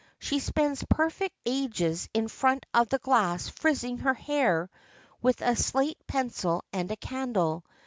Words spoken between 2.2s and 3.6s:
front of the glass